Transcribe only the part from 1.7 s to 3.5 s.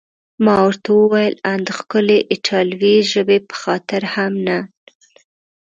ښکلې ایټالوي ژبې